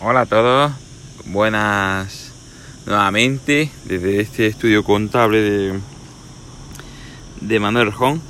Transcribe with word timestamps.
Hola 0.00 0.20
a 0.20 0.26
todos, 0.26 0.70
buenas 1.24 2.32
nuevamente 2.86 3.68
desde 3.84 4.20
este 4.20 4.46
estudio 4.46 4.84
contable 4.84 5.40
de, 5.40 5.80
de 7.40 7.58
Manuel 7.58 7.86
Rejón, 7.86 8.22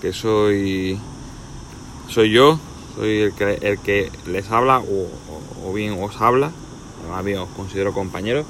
que 0.00 0.12
soy 0.12 0.98
soy 2.08 2.32
yo, 2.32 2.58
soy 2.96 3.20
el 3.20 3.34
que, 3.34 3.52
el 3.62 3.78
que 3.78 4.10
les 4.26 4.50
habla 4.50 4.80
o, 4.80 5.72
bien 5.72 5.96
os 6.02 6.20
habla, 6.20 6.50
más 7.08 7.24
bien 7.24 7.38
os 7.38 7.50
considero 7.50 7.92
compañero, 7.94 8.44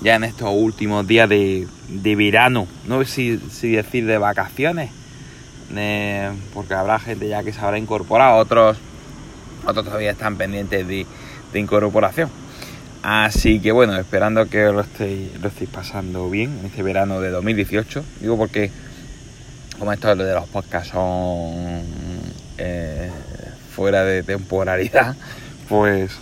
ya 0.00 0.14
en 0.14 0.22
estos 0.22 0.50
últimos 0.54 1.08
días 1.08 1.28
de, 1.28 1.66
de 1.88 2.14
verano, 2.14 2.68
no 2.86 3.04
sé 3.04 3.40
si, 3.50 3.72
decir 3.72 4.06
de 4.06 4.18
vacaciones, 4.18 4.92
porque 6.54 6.74
habrá 6.74 7.00
gente 7.00 7.26
ya 7.26 7.42
que 7.42 7.52
se 7.52 7.58
habrá 7.58 7.76
incorporado, 7.76 8.36
otros, 8.36 8.76
otros 9.66 9.84
todavía 9.84 10.12
están 10.12 10.36
pendientes 10.36 10.86
de, 10.86 11.08
de 11.54 11.60
incorporación. 11.60 12.28
Así 13.02 13.60
que 13.60 13.72
bueno, 13.72 13.96
esperando 13.96 14.46
que 14.48 14.64
lo 14.64 14.80
estéis, 14.80 15.40
lo 15.40 15.48
estéis 15.48 15.70
pasando 15.70 16.28
bien 16.28 16.58
en 16.60 16.66
este 16.66 16.82
verano 16.82 17.20
de 17.20 17.30
2018. 17.30 18.04
Digo 18.20 18.36
porque, 18.36 18.70
como 19.78 19.92
esto 19.92 20.14
de 20.14 20.34
los 20.34 20.48
podcasts 20.48 20.90
son 20.90 21.82
eh, 22.58 23.10
fuera 23.74 24.04
de 24.04 24.22
temporalidad, 24.22 25.16
pues, 25.68 26.12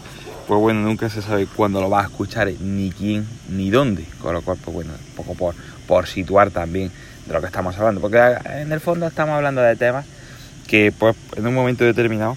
pues 0.47 0.61
bueno, 0.61 0.81
nunca 0.81 1.09
se 1.09 1.23
sabe 1.23 1.47
cuándo 1.47 1.81
lo 1.81 1.89
va 1.89 2.01
a 2.01 2.05
escuchar, 2.05 2.53
ni 2.61 2.91
quién, 2.91 3.27
ni 3.49 3.71
dónde. 3.71 4.05
Con 4.21 4.35
lo 4.35 4.43
cual, 4.43 4.59
pues 4.63 4.75
bueno, 4.75 4.93
un 4.93 5.17
poco 5.17 5.35
por, 5.35 5.55
por 5.87 6.07
situar 6.07 6.51
también 6.51 6.91
de 7.27 7.33
lo 7.33 7.41
que 7.41 7.47
estamos 7.47 7.77
hablando. 7.79 8.01
Porque 8.01 8.19
en 8.45 8.71
el 8.73 8.81
fondo 8.81 9.07
estamos 9.07 9.35
hablando 9.37 9.63
de 9.63 9.77
temas 9.77 10.05
que 10.67 10.93
pues 10.93 11.17
en 11.37 11.47
un 11.47 11.55
momento 11.55 11.85
determinado 11.85 12.37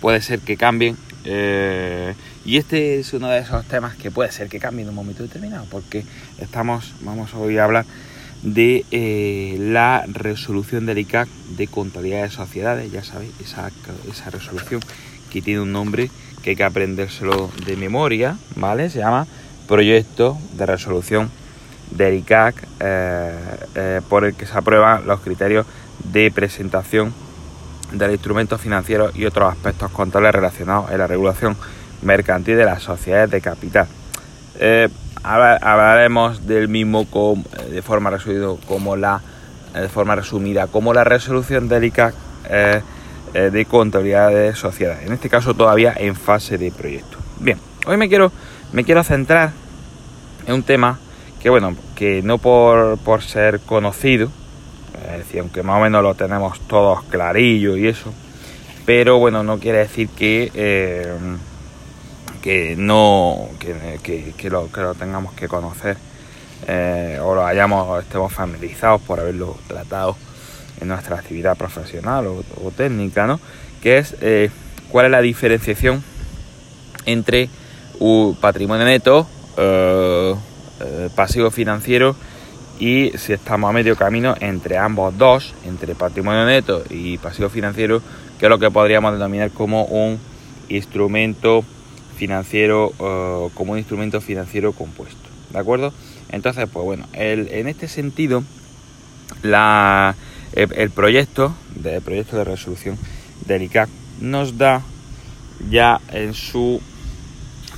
puede 0.00 0.20
ser 0.20 0.40
que 0.40 0.56
cambien 0.56 0.96
eh, 1.24 2.14
y 2.44 2.56
este 2.56 2.98
es 2.98 3.12
uno 3.12 3.28
de 3.28 3.38
esos 3.38 3.64
temas 3.66 3.94
que 3.96 4.10
puede 4.10 4.32
ser 4.32 4.48
que 4.48 4.58
cambie 4.58 4.82
en 4.82 4.88
un 4.88 4.94
momento 4.94 5.22
determinado, 5.22 5.66
porque 5.70 6.04
estamos, 6.38 6.94
vamos 7.00 7.32
hoy 7.34 7.58
a 7.58 7.64
hablar 7.64 7.86
de 8.42 8.84
eh, 8.90 9.56
la 9.60 10.04
resolución 10.08 10.84
del 10.86 10.98
ICAC 10.98 11.28
de 11.56 11.68
contabilidad 11.68 12.22
de 12.22 12.30
sociedades, 12.30 12.90
ya 12.90 13.04
sabéis, 13.04 13.32
esa, 13.40 13.70
esa 14.10 14.30
resolución 14.30 14.80
que 15.30 15.40
tiene 15.40 15.60
un 15.60 15.72
nombre 15.72 16.10
que 16.42 16.50
hay 16.50 16.56
que 16.56 16.64
aprendérselo 16.64 17.50
de 17.64 17.76
memoria, 17.76 18.36
¿vale? 18.56 18.90
Se 18.90 18.98
llama 18.98 19.28
Proyecto 19.68 20.36
de 20.54 20.66
Resolución 20.66 21.30
del 21.92 22.14
ICAC, 22.14 22.66
eh, 22.80 24.00
por 24.08 24.24
el 24.24 24.34
que 24.34 24.46
se 24.46 24.58
aprueban 24.58 25.06
los 25.06 25.20
criterios 25.20 25.66
de 26.12 26.32
presentación 26.32 27.14
del 27.92 28.12
instrumento 28.12 28.58
financiero 28.58 29.10
y 29.14 29.24
otros 29.24 29.52
aspectos 29.52 29.90
contables 29.90 30.32
relacionados 30.32 30.90
en 30.90 30.98
la 30.98 31.06
regulación 31.06 31.56
mercantil 32.02 32.56
de 32.56 32.64
las 32.64 32.82
sociedades 32.82 33.30
de 33.30 33.40
capital. 33.40 33.86
Eh, 34.58 34.88
hablaremos 35.22 36.46
del 36.46 36.68
mismo 36.68 37.06
con, 37.06 37.44
de 37.70 37.82
forma 37.82 38.10
resumida 38.10 38.48
como 38.66 38.96
la 38.96 39.20
de 39.72 39.88
forma 39.88 40.14
resumida 40.14 40.66
como 40.66 40.92
la 40.92 41.02
resolución 41.02 41.66
del 41.66 41.84
ICAC 41.84 42.14
eh, 42.50 42.82
eh, 43.32 43.50
de 43.50 43.64
contabilidad 43.64 44.28
de 44.28 44.54
sociedades. 44.54 45.06
En 45.06 45.12
este 45.12 45.30
caso 45.30 45.54
todavía 45.54 45.94
en 45.96 46.14
fase 46.14 46.58
de 46.58 46.70
proyecto. 46.70 47.16
Bien, 47.40 47.58
hoy 47.86 47.96
me 47.96 48.08
quiero 48.08 48.32
me 48.72 48.84
quiero 48.84 49.02
centrar 49.02 49.52
en 50.46 50.54
un 50.54 50.62
tema 50.62 50.98
que 51.40 51.48
bueno 51.48 51.74
que 51.94 52.20
no 52.22 52.38
por, 52.38 52.98
por 52.98 53.22
ser 53.22 53.60
conocido 53.60 54.30
aunque 55.38 55.62
más 55.62 55.78
o 55.78 55.80
menos 55.82 56.02
lo 56.02 56.14
tenemos 56.14 56.60
todos 56.60 57.02
clarillo 57.04 57.76
y 57.76 57.88
eso, 57.88 58.12
pero 58.84 59.18
bueno, 59.18 59.42
no 59.42 59.58
quiere 59.58 59.78
decir 59.78 60.08
que, 60.08 60.50
eh, 60.54 61.14
que 62.42 62.74
no, 62.76 63.48
que, 63.58 63.98
que, 64.36 64.50
lo, 64.50 64.70
que, 64.70 64.80
lo, 64.80 64.94
tengamos 64.94 65.34
que 65.34 65.48
conocer 65.48 65.96
eh, 66.66 67.18
o 67.22 67.34
lo 67.34 67.46
hayamos, 67.46 68.02
estemos 68.02 68.32
familiarizados 68.32 69.00
por 69.02 69.20
haberlo 69.20 69.56
tratado 69.68 70.16
en 70.80 70.88
nuestra 70.88 71.16
actividad 71.16 71.56
profesional 71.56 72.26
o, 72.26 72.70
técnica, 72.76 73.26
¿no? 73.26 73.38
Que 73.80 73.98
es 73.98 74.16
eh, 74.20 74.50
cuál 74.88 75.06
es 75.06 75.12
la 75.12 75.20
diferenciación 75.20 76.02
entre 77.06 77.48
un 77.98 78.36
patrimonio 78.40 78.84
neto, 78.84 79.26
pasivo 81.14 81.50
financiero 81.50 82.16
y 82.82 83.16
si 83.16 83.32
estamos 83.32 83.70
a 83.70 83.72
medio 83.72 83.94
camino 83.94 84.34
entre 84.40 84.76
ambos 84.76 85.16
dos, 85.16 85.54
entre 85.64 85.94
patrimonio 85.94 86.44
neto 86.44 86.82
y 86.90 87.16
pasivo 87.16 87.48
financiero, 87.48 88.02
que 88.40 88.46
es 88.46 88.50
lo 88.50 88.58
que 88.58 88.72
podríamos 88.72 89.12
denominar 89.12 89.52
como 89.52 89.84
un 89.84 90.18
instrumento 90.68 91.64
financiero, 92.16 92.88
uh, 92.98 93.50
como 93.54 93.74
un 93.74 93.78
instrumento 93.78 94.20
financiero 94.20 94.72
compuesto. 94.72 95.28
¿De 95.50 95.60
acuerdo? 95.60 95.94
Entonces, 96.30 96.68
pues 96.72 96.84
bueno, 96.84 97.06
el, 97.12 97.46
en 97.52 97.68
este 97.68 97.86
sentido, 97.86 98.42
la, 99.44 100.16
el, 100.52 100.90
proyecto, 100.90 101.54
de, 101.76 101.94
el 101.94 102.02
proyecto 102.02 102.36
de 102.36 102.42
resolución 102.42 102.98
del 103.46 103.62
ICAC 103.62 103.90
nos 104.20 104.58
da 104.58 104.82
ya 105.70 106.00
en 106.10 106.34
sus 106.34 106.80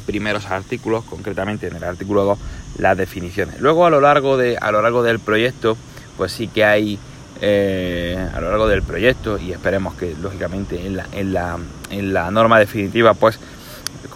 primeros 0.06 0.46
artículos, 0.46 1.04
concretamente 1.04 1.66
en 1.66 1.76
el 1.76 1.84
artículo 1.84 2.24
2, 2.24 2.38
las 2.78 2.96
definiciones. 2.96 3.60
Luego 3.60 3.86
a 3.86 3.90
lo 3.90 4.00
largo 4.00 4.36
de 4.36 4.56
a 4.60 4.72
lo 4.72 4.82
largo 4.82 5.02
del 5.02 5.18
proyecto, 5.18 5.76
pues 6.16 6.32
sí 6.32 6.48
que 6.48 6.64
hay 6.64 6.98
eh, 7.40 8.28
a 8.32 8.40
lo 8.40 8.50
largo 8.50 8.68
del 8.68 8.82
proyecto 8.82 9.38
y 9.38 9.52
esperemos 9.52 9.94
que 9.94 10.14
lógicamente 10.20 10.86
en 10.86 10.96
la, 10.96 11.06
en 11.12 11.32
la, 11.32 11.58
en 11.90 12.14
la 12.14 12.30
norma 12.30 12.58
definitiva 12.58 13.14
pues 13.14 13.38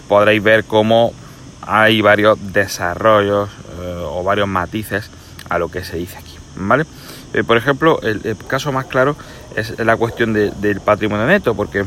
podréis 0.07 0.41
ver 0.41 0.63
cómo 0.63 1.13
hay 1.61 2.01
varios 2.01 2.37
desarrollos 2.53 3.49
eh, 3.81 4.03
o 4.03 4.23
varios 4.23 4.47
matices 4.47 5.09
a 5.49 5.59
lo 5.59 5.69
que 5.69 5.83
se 5.83 5.97
dice 5.97 6.17
aquí, 6.17 6.35
¿vale? 6.55 6.85
Eh, 7.33 7.43
por 7.43 7.57
ejemplo, 7.57 7.99
el, 8.01 8.35
caso 8.47 8.71
más 8.71 8.85
claro 8.85 9.15
es 9.55 9.77
la 9.79 9.97
cuestión 9.97 10.33
de, 10.33 10.51
del 10.51 10.81
patrimonio 10.81 11.27
neto, 11.27 11.53
porque 11.53 11.85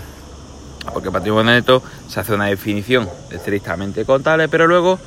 porque 0.93 1.11
patrimonio 1.11 1.53
neto 1.53 1.82
se 2.09 2.21
hace 2.21 2.34
una 2.34 2.47
definición 2.47 3.09
estrictamente 3.31 4.05
contable, 4.05 4.49
pero 4.49 4.66
luego 4.66 4.99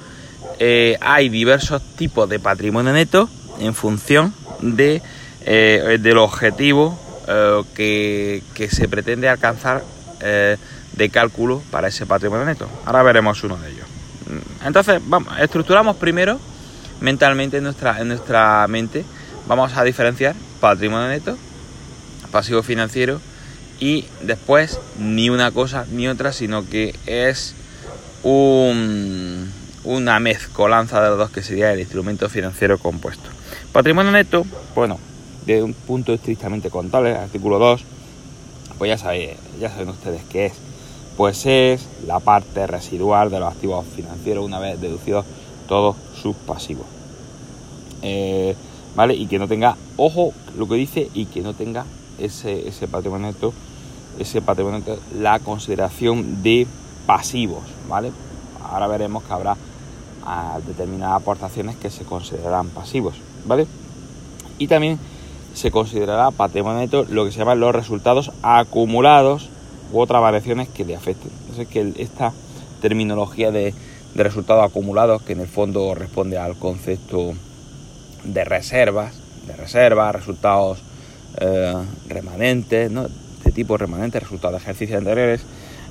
eh, 0.59 0.97
hay 1.01 1.29
diversos 1.29 1.81
tipos 1.95 2.29
de 2.29 2.39
patrimonio 2.39 2.93
neto 2.93 3.29
en 3.59 3.73
función 3.73 4.33
de, 4.61 5.01
eh, 5.45 5.97
del 5.99 6.17
objetivo 6.17 6.97
eh, 7.27 7.61
que, 7.73 8.43
que, 8.53 8.69
se 8.69 8.87
pretende 8.87 9.27
alcanzar 9.27 9.83
de 10.93 11.09
cálculo 11.09 11.61
para 11.69 11.89
ese 11.89 12.07
patrimonio 12.07 12.45
neto. 12.45 12.67
Ahora 12.85 13.03
veremos 13.03 13.43
uno 13.43 13.57
de 13.57 13.69
ellos. 13.69 13.85
Entonces, 14.65 14.99
estructuramos 15.39 15.97
primero 15.97 16.39
mentalmente 16.99 17.57
en 17.57 17.63
nuestra, 17.63 17.99
en 17.99 18.07
nuestra 18.07 18.65
mente, 18.67 19.05
vamos 19.47 19.75
a 19.75 19.83
diferenciar 19.83 20.35
patrimonio 20.59 21.09
neto, 21.09 21.37
pasivo 22.31 22.63
financiero 22.63 23.21
y 23.79 24.05
después 24.21 24.79
ni 24.97 25.29
una 25.29 25.51
cosa 25.51 25.85
ni 25.91 26.07
otra, 26.07 26.31
sino 26.31 26.67
que 26.67 26.95
es 27.05 27.53
un 28.23 29.51
una 29.85 30.19
mezcolanza 30.19 31.01
de 31.01 31.09
los 31.09 31.17
dos 31.17 31.29
que 31.29 31.43
sería 31.43 31.71
el 31.71 31.79
instrumento 31.79 32.27
financiero 32.29 32.77
compuesto. 32.77 33.29
Patrimonio 33.71 34.11
neto, 34.11 34.45
bueno, 34.73 34.99
de 35.45 35.61
un 35.63 35.73
punto 35.73 36.13
estrictamente 36.13 36.69
contable, 36.69 37.15
artículo 37.15 37.59
2, 37.59 37.83
pues 38.77 38.89
ya 38.89 38.97
saben, 38.97 39.37
ya 39.59 39.69
saben 39.69 39.89
ustedes 39.89 40.21
qué 40.29 40.47
es. 40.47 40.53
Pues 41.17 41.45
es 41.45 41.87
la 42.05 42.19
parte 42.19 42.67
residual 42.67 43.29
de 43.29 43.39
los 43.39 43.53
activos 43.53 43.85
financieros 43.95 44.43
una 44.43 44.59
vez 44.59 44.81
deducidos 44.81 45.25
todos 45.67 45.95
sus 46.21 46.35
pasivos. 46.35 46.85
Eh, 48.01 48.55
¿Vale? 48.95 49.13
Y 49.13 49.27
que 49.27 49.39
no 49.39 49.47
tenga, 49.47 49.75
ojo 49.97 50.33
lo 50.57 50.67
que 50.67 50.75
dice, 50.75 51.09
y 51.13 51.25
que 51.25 51.41
no 51.41 51.53
tenga 51.53 51.85
ese, 52.17 52.67
ese 52.67 52.87
patrimonio 52.87 53.27
neto, 53.27 53.53
ese 54.19 54.41
patrimonio 54.41 54.79
neto, 54.79 54.99
la 55.19 55.39
consideración 55.39 56.43
de 56.43 56.65
pasivos, 57.05 57.63
¿vale? 57.87 58.11
Ahora 58.63 58.87
veremos 58.87 59.23
que 59.23 59.33
habrá 59.33 59.57
a 60.25 60.59
determinadas 60.65 61.21
aportaciones 61.21 61.75
que 61.75 61.89
se 61.89 62.03
considerarán 62.03 62.69
pasivos, 62.69 63.15
¿vale? 63.45 63.67
Y 64.57 64.67
también 64.67 64.99
se 65.53 65.71
considerará 65.71 66.31
patrimonio 66.31 67.05
lo 67.09 67.25
que 67.25 67.31
se 67.31 67.39
llaman 67.39 67.59
los 67.59 67.73
resultados 67.73 68.31
acumulados 68.41 69.49
u 69.91 69.99
otras 69.99 70.21
variaciones 70.21 70.67
que 70.69 70.85
le 70.85 70.95
afecten. 70.95 71.31
Entonces 71.41 71.67
que 71.67 71.93
esta 72.01 72.33
terminología 72.81 73.51
de, 73.51 73.73
de 74.13 74.23
resultados 74.23 74.65
acumulados, 74.65 75.21
que 75.21 75.33
en 75.33 75.41
el 75.41 75.47
fondo 75.47 75.93
responde 75.95 76.37
al 76.37 76.55
concepto 76.55 77.33
de 78.23 78.43
reservas, 78.43 79.15
de 79.45 79.55
reservas, 79.55 80.15
resultados 80.15 80.79
eh, 81.37 81.73
remanentes, 82.07 82.91
¿no? 82.91 83.07
de 83.43 83.51
tipo 83.51 83.77
remanente, 83.77 84.19
resultados 84.19 84.57
de 84.57 84.63
ejercicios 84.63 84.97
anteriores, 84.97 85.41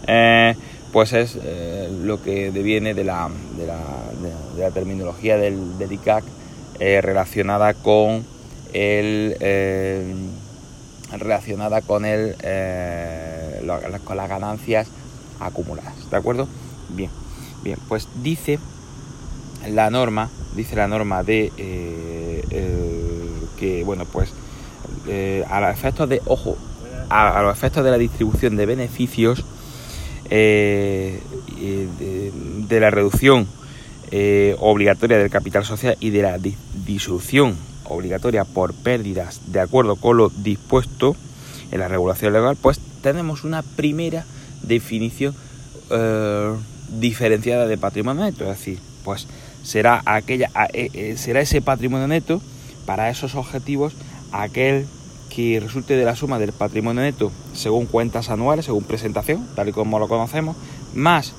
eh, 0.06 0.56
pues 0.94 1.12
es 1.12 1.36
eh, 1.42 1.90
lo 2.04 2.22
que 2.22 2.52
deviene 2.52 2.94
de 2.94 3.02
la, 3.02 3.28
de 3.58 3.66
la, 3.66 3.80
de, 4.54 4.62
la 4.62 4.70
terminología 4.70 5.36
del, 5.36 5.74
ICAC 5.90 6.22
eh, 6.78 7.00
relacionada 7.00 7.74
con 7.74 8.24
el 8.72 9.36
eh, 9.40 10.14
relacionada 11.18 11.82
con 11.82 12.04
el 12.04 12.36
con 14.04 14.16
las 14.16 14.28
ganancias 14.28 14.86
acumuladas, 15.40 16.08
¿de 16.10 16.16
acuerdo? 16.16 16.46
Bien. 16.90 17.10
Bien, 17.64 17.78
pues 17.88 18.06
dice 18.22 18.60
la 19.68 19.90
norma, 19.90 20.30
dice 20.54 20.76
la 20.76 20.86
norma 20.86 21.24
de 21.24 21.50
que, 23.58 23.82
bueno, 23.84 24.04
pues 24.04 24.32
a 25.50 25.60
los 25.60 25.70
efectos 25.70 26.08
de, 26.08 26.22
ojo, 26.26 26.56
a, 27.10 27.42
los 27.42 27.56
efectos 27.56 27.82
de 27.82 27.90
la 27.90 27.98
distribución 27.98 28.54
de 28.54 28.66
beneficios, 28.66 29.44
de, 32.68 32.80
la 32.80 32.90
reducción 32.90 33.46
obligatoria 34.58 35.18
del 35.18 35.30
capital 35.30 35.64
social 35.64 35.96
y 36.00 36.10
de 36.10 36.22
la 36.22 36.38
disolución 36.86 37.56
obligatoria 37.84 38.44
por 38.44 38.74
pérdidas 38.74 39.40
de 39.46 39.60
acuerdo 39.60 39.96
con 39.96 40.16
lo 40.16 40.30
dispuesto 40.30 41.16
en 41.70 41.80
la 41.80 41.88
regulación 41.88 42.32
legal, 42.32 42.56
pues 42.60 42.80
tenemos 43.02 43.44
una 43.44 43.62
primera 43.62 44.24
definición 44.62 45.34
eh, 45.90 46.54
diferenciada 46.88 47.66
de 47.66 47.78
patrimonio 47.78 48.24
neto, 48.24 48.44
es 48.44 48.58
decir, 48.58 48.78
pues 49.04 49.26
será 49.62 50.02
aquella 50.04 50.50
eh, 50.72 50.90
eh, 50.92 51.16
será 51.16 51.40
ese 51.40 51.60
patrimonio 51.62 52.06
neto 52.06 52.40
para 52.86 53.10
esos 53.10 53.34
objetivos 53.34 53.94
aquel 54.32 54.86
que 55.28 55.60
resulte 55.60 55.96
de 55.96 56.04
la 56.04 56.16
suma 56.16 56.38
del 56.38 56.52
patrimonio 56.52 57.02
neto 57.02 57.32
según 57.52 57.86
cuentas 57.86 58.30
anuales, 58.30 58.66
según 58.66 58.84
presentación, 58.84 59.46
tal 59.54 59.68
y 59.68 59.72
como 59.72 59.98
lo 59.98 60.08
conocemos, 60.08 60.56
más 60.94 61.34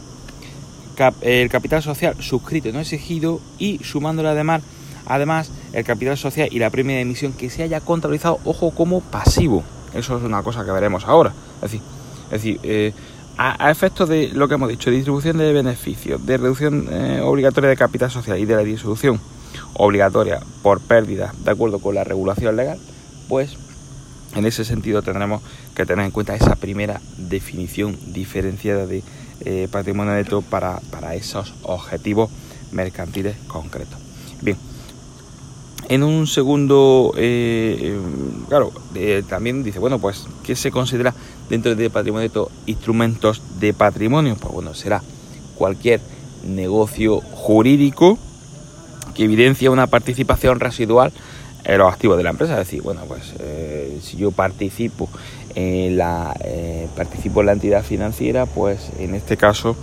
el 1.21 1.49
capital 1.49 1.83
social 1.83 2.15
suscrito 2.19 2.71
no 2.71 2.79
exigido 2.79 3.41
y 3.59 3.79
sumándole 3.83 4.29
además 4.29 4.61
Además, 5.05 5.51
el 5.73 5.83
capital 5.83 6.17
social 6.17 6.49
y 6.51 6.59
la 6.59 6.69
premia 6.69 6.95
de 6.95 7.01
emisión 7.03 7.33
que 7.33 7.49
se 7.49 7.63
haya 7.63 7.79
contabilizado, 7.79 8.39
ojo, 8.43 8.71
como 8.71 9.01
pasivo. 9.01 9.63
Eso 9.93 10.17
es 10.17 10.23
una 10.23 10.41
cosa 10.43 10.65
que 10.65 10.71
veremos 10.71 11.05
ahora. 11.05 11.33
Es 11.57 11.71
decir, 11.71 11.81
es 12.25 12.31
decir 12.31 12.59
eh, 12.63 12.93
a, 13.37 13.69
efectos 13.69 14.09
de 14.09 14.29
lo 14.29 14.47
que 14.47 14.55
hemos 14.55 14.69
dicho, 14.69 14.89
distribución 14.89 15.37
de 15.37 15.53
beneficios, 15.53 16.25
de 16.25 16.37
reducción 16.37 16.87
eh, 16.89 17.21
obligatoria 17.23 17.69
de 17.69 17.77
capital 17.77 18.09
social 18.09 18.39
y 18.39 18.45
de 18.45 18.55
la 18.55 18.63
disolución 18.63 19.19
obligatoria 19.75 20.41
por 20.63 20.81
pérdida 20.81 21.33
de 21.43 21.51
acuerdo 21.51 21.79
con 21.79 21.95
la 21.95 22.03
regulación 22.03 22.55
legal, 22.55 22.79
pues 23.29 23.57
en 24.35 24.45
ese 24.45 24.65
sentido 24.65 25.01
tendremos 25.01 25.41
que 25.75 25.85
tener 25.85 26.05
en 26.05 26.11
cuenta 26.11 26.35
esa 26.35 26.55
primera 26.55 27.01
definición 27.17 27.97
diferenciada 28.07 28.85
de 28.85 29.03
eh, 29.41 29.67
patrimonio 29.71 30.13
neto 30.13 30.41
para, 30.41 30.79
para 30.91 31.15
esos 31.15 31.53
objetivos 31.63 32.29
mercantiles 32.71 33.35
concretos. 33.47 33.97
Bien, 34.41 34.57
en 35.87 36.03
un 36.03 36.27
segundo, 36.27 37.13
eh, 37.15 37.77
eh, 37.79 37.99
claro, 38.49 38.71
también 39.29 39.63
dice, 39.63 39.79
bueno, 39.79 39.99
pues, 39.99 40.25
¿qué 40.43 40.55
se 40.55 40.71
considera 40.71 41.13
dentro 41.49 41.75
de 41.75 41.89
patrimonio 41.89 42.27
neto 42.27 42.51
instrumentos 42.65 43.41
de 43.59 43.73
patrimonio? 43.73 44.35
Pues 44.39 44.53
bueno, 44.53 44.73
será 44.73 45.01
cualquier 45.55 46.01
negocio 46.43 47.21
jurídico 47.21 48.17
que 49.13 49.23
evidencia 49.23 49.71
una 49.71 49.87
participación 49.87 50.59
residual 50.59 51.13
en 51.65 51.77
los 51.77 51.91
activos 51.91 52.17
de 52.17 52.23
la 52.23 52.29
empresa. 52.29 52.53
Es 52.53 52.67
decir, 52.67 52.81
bueno, 52.81 53.01
pues 53.07 53.33
eh, 53.39 53.99
si 54.01 54.17
yo 54.17 54.31
participo 54.31 55.09
en 55.55 55.97
la 55.97 56.33
participo 56.95 57.39
en 57.39 57.45
la 57.45 57.53
entidad 57.53 57.83
financiera, 57.83 58.45
pues 58.45 58.91
en 58.99 59.15
este 59.15 59.37
caso 59.37 59.75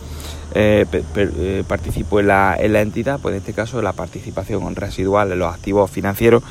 eh, 0.54 0.84
eh, 1.16 1.64
participo 1.66 2.20
en 2.20 2.26
la, 2.26 2.54
en 2.58 2.74
la, 2.74 2.82
entidad, 2.82 3.18
pues 3.20 3.32
en 3.32 3.38
este 3.40 3.54
caso 3.54 3.80
la 3.80 3.94
participación 3.94 4.76
residual 4.76 5.32
en 5.32 5.38
los 5.38 5.52
activos 5.54 5.90
financieros 5.90 6.42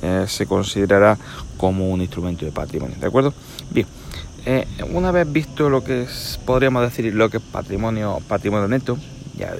eh, 0.00 0.26
se 0.28 0.46
considerará 0.46 1.18
como 1.56 1.90
un 1.90 2.00
instrumento 2.00 2.44
de 2.44 2.52
patrimonio, 2.52 2.96
¿de 3.00 3.06
acuerdo? 3.06 3.34
Bien, 3.70 3.86
una 4.92 5.10
vez 5.10 5.30
visto 5.30 5.68
lo 5.68 5.82
que 5.82 6.02
es, 6.02 6.38
podríamos 6.46 6.82
decir 6.82 7.12
lo 7.12 7.28
que 7.30 7.38
es 7.38 7.42
patrimonio, 7.42 8.20
patrimonio 8.28 8.68
neto, 8.68 8.96
ya 9.38 9.54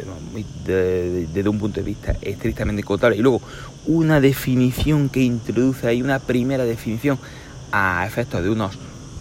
desde 0.66 1.48
un 1.48 1.58
punto 1.58 1.80
de 1.80 1.86
vista 1.86 2.16
estrictamente 2.20 2.82
contable, 2.82 3.16
y 3.16 3.20
luego 3.20 3.40
una 3.86 4.20
definición 4.20 5.08
que 5.08 5.22
introduce 5.22 5.86
ahí, 5.86 6.02
una 6.02 6.18
primera 6.18 6.64
definición 6.64 7.18
a 7.72 8.04
efectos 8.06 8.42
de 8.42 8.50
unos 8.50 8.78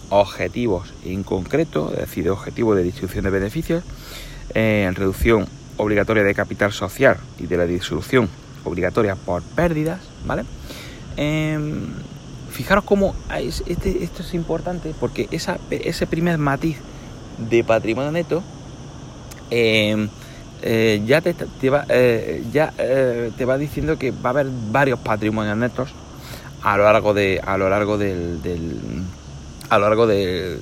objetivos 0.10 0.94
en 1.06 1.24
concreto, 1.24 1.92
es 1.94 2.00
decir, 2.00 2.24
de 2.24 2.30
objetivos 2.32 2.76
de 2.76 2.84
distribución 2.84 3.26
de 3.26 3.30
beneficios, 3.30 3.84
en 4.54 4.96
reducción 4.96 5.48
obligatoria 5.78 6.24
de 6.24 6.34
capital 6.34 6.72
social 6.72 7.18
y 7.38 7.48
de 7.48 7.58
la 7.58 7.66
disolución 7.66 8.30
obligatoria 8.64 9.16
por 9.16 9.42
pérdidas, 9.44 10.00
¿vale? 10.26 10.44
Em, 11.16 11.88
fijaros 12.50 12.84
cómo 12.84 13.16
este, 13.68 14.04
esto 14.04 14.24
es 14.24 14.34
importante 14.34 14.94
porque 15.00 15.28
ese 15.32 16.08
primer 16.08 16.38
matiz 16.38 16.78
de 17.38 17.64
patrimonio 17.64 18.12
neto 18.12 18.44
em, 19.50 20.10
eh, 20.62 21.02
ya, 21.06 21.22
te, 21.22 21.36
va, 21.70 21.86
eh, 21.90 22.44
ya 22.52 22.74
eh, 22.78 23.32
te 23.38 23.46
va 23.46 23.58
diciendo 23.58 23.98
que 23.98 24.12
va 24.12 24.30
a 24.30 24.30
haber 24.30 24.48
varios 24.72 25.00
patrimonios 25.00 25.58
netos 25.58 25.90
a 26.64 26.78
lo 26.78 26.84
largo 26.84 27.14
de 27.14 27.40
a 27.46 27.58
lo 27.58 27.70
largo 27.70 27.98
del, 27.98 28.40
a 29.70 29.78
lo 29.78 29.88
largo 29.88 30.08
de, 30.08 30.60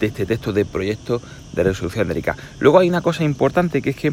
este 0.00 0.26
texto 0.26 0.52
de 0.52 0.64
proyecto 0.64 1.20
de 1.52 1.62
resolución 1.62 2.08
de 2.08 2.34
Luego 2.58 2.78
hay 2.78 2.88
una 2.88 3.02
cosa 3.02 3.24
importante 3.24 3.82
que 3.82 3.90
es 3.90 3.96
que 3.96 4.12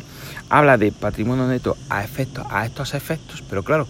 habla 0.49 0.77
de 0.77 0.91
patrimonio 0.91 1.47
neto 1.47 1.77
a 1.89 2.03
efectos, 2.03 2.45
a 2.49 2.65
estos 2.65 2.93
efectos, 2.93 3.43
pero 3.49 3.63
claro, 3.63 3.87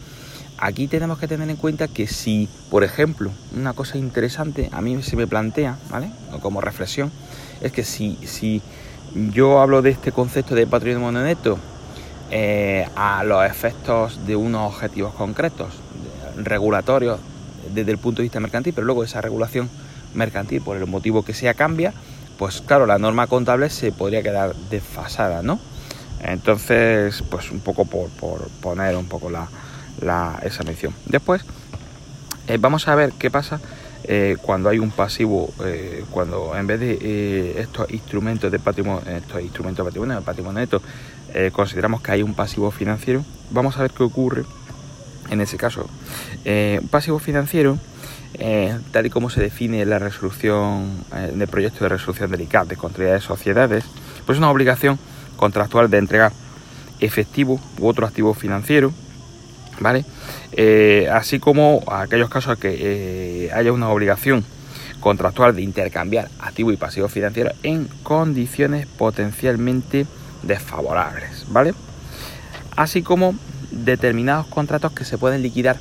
aquí 0.58 0.88
tenemos 0.88 1.18
que 1.20 1.28
tener 1.28 1.50
en 1.50 1.56
cuenta 1.56 1.88
que 1.88 2.08
si, 2.08 2.50
por 2.70 2.84
ejemplo, 2.84 3.32
una 3.56 3.74
cosa 3.74 3.98
interesante 3.98 4.70
a 4.72 4.82
mí 4.82 5.02
se 5.02 5.16
me 5.16 5.28
plantea, 5.28 5.78
¿vale? 5.90 6.12
Como 6.42 6.62
reflexión, 6.62 7.12
es 7.62 7.72
que 7.72 7.84
si, 7.84 8.18
si 8.26 8.62
yo 9.14 9.62
hablo 9.62 9.82
de 9.82 9.92
este 9.92 10.12
concepto 10.12 10.56
de 10.56 10.68
patrimonio 10.68 11.22
neto 11.22 11.58
eh, 12.30 12.88
a 12.96 13.24
los 13.24 13.46
efectos 13.46 14.26
de 14.28 14.36
unos 14.36 14.74
objetivos 14.74 15.14
concretos, 15.14 15.74
regulatorios 16.36 17.20
desde 17.74 17.92
el 17.92 17.98
punto 17.98 18.18
de 18.18 18.24
vista 18.24 18.40
mercantil, 18.40 18.74
pero 18.74 18.86
luego 18.86 19.04
esa 19.04 19.22
regulación 19.22 19.70
mercantil, 20.14 20.62
por 20.62 20.78
el 20.78 20.88
motivo 20.88 21.24
que 21.24 21.34
sea, 21.34 21.54
cambia, 21.54 21.94
pues 22.38 22.62
claro, 22.62 22.86
la 22.86 23.00
norma 23.00 23.28
contable 23.28 23.70
se 23.70 23.92
podría 23.92 24.22
quedar 24.22 24.56
desfasada, 24.70 25.42
¿no? 25.42 25.60
Entonces, 26.22 27.24
pues 27.30 27.52
un 27.52 27.60
poco 27.60 27.86
por, 27.86 28.10
poner 28.62 28.96
un 28.96 29.06
poco 29.06 29.30
la, 29.30 30.40
esa 30.44 30.64
mención. 30.64 30.94
Después, 31.06 31.44
eh, 32.48 32.58
vamos 32.60 32.88
a 32.88 32.96
ver 32.96 33.14
qué 33.14 33.30
pasa 33.30 33.60
eh, 34.04 34.38
cuando 34.42 34.70
hay 34.70 34.80
un 34.80 34.92
pasivo, 34.92 35.54
eh, 35.66 36.04
cuando 36.12 36.56
en 36.56 36.68
vez 36.68 36.80
de 36.80 37.60
estos 37.60 37.90
instrumentos 37.92 38.52
de 38.52 38.60
patrimonio, 38.60 39.02
estos 39.10 39.42
instrumentos 39.42 39.86
de 39.86 39.90
patrimonio, 39.90 40.22
patrimonio 40.22 40.60
neto, 40.62 40.82
consideramos 41.52 42.02
que 42.02 42.12
hay 42.12 42.24
un 42.24 42.34
pasivo 42.34 42.72
financiero, 42.72 43.24
vamos 43.52 43.78
a 43.78 43.82
ver 43.82 43.92
qué 43.92 44.02
ocurre 44.02 44.44
en 45.30 45.42
ese 45.42 45.58
caso. 45.58 45.88
un 46.46 46.88
pasivo 46.88 47.20
financiero 47.20 47.78
eh, 48.40 48.78
tal 48.92 49.06
y 49.06 49.10
como 49.10 49.30
se 49.30 49.42
define 49.42 49.84
la 49.86 49.98
resolución 50.00 51.04
eh, 51.16 51.32
del 51.34 51.48
proyecto 51.48 51.84
de 51.84 51.90
resolución 51.90 52.30
del 52.30 52.42
ICAP 52.42 52.68
de 52.68 52.76
contabilidad 52.76 53.16
de 53.16 53.22
sociedades, 53.22 53.84
pues 54.26 54.36
es 54.36 54.40
una 54.40 54.52
obligación 54.52 55.00
contractual 55.38 55.90
de 55.90 55.98
entregar 55.98 56.32
efectivo 57.00 57.60
u 57.80 57.88
otro 57.88 58.06
activo 58.06 58.34
financiero, 58.34 58.92
¿vale? 59.80 60.06
Eh, 60.52 61.10
así 61.12 61.40
como 61.40 61.84
aquellos 61.92 62.30
casos 62.30 62.58
que 62.58 63.52
haya 63.54 63.72
una 63.72 63.90
obligación 63.90 64.44
contractual 65.00 65.56
de 65.56 65.62
intercambiar 65.62 66.30
activo 66.40 66.72
y 66.72 66.78
pasivo 66.78 67.08
financiero 67.08 67.52
en 67.64 67.88
condiciones 68.04 68.88
potencialmente 68.88 70.06
desfavorables, 70.44 71.46
¿vale? 71.50 71.74
Así 72.76 73.02
como 73.02 73.36
determinados 73.72 74.48
contratos 74.48 74.92
que 74.92 75.06
se 75.06 75.18
pueden 75.18 75.42
liquidar 75.42 75.78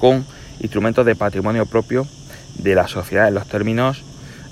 con 0.00 0.24
instrumentos 0.60 1.04
de 1.04 1.14
patrimonio 1.14 1.66
propio 1.66 2.06
de 2.58 2.74
la 2.74 2.88
sociedad 2.88 3.28
en 3.28 3.34
los 3.34 3.46
términos 3.46 4.02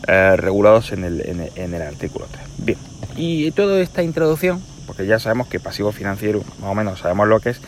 eh, 0.06 0.36
regulados 0.36 0.92
en 0.92 1.04
el, 1.04 1.50
en, 1.54 1.74
el, 1.74 1.82
artículo 1.82 2.26
3. 2.30 2.44
Bien, 2.58 2.78
y 3.16 3.50
toda 3.52 3.80
esta 3.80 4.02
introducción, 4.02 4.62
porque 4.86 5.06
ya 5.06 5.18
sabemos 5.18 5.48
que 5.48 5.60
pasivo 5.60 5.92
financiero, 5.92 6.42
más 6.60 6.70
o 6.70 6.74
menos 6.74 6.98
sabemos 7.00 7.28
lo 7.28 7.40
que 7.40 7.50
es, 7.50 7.60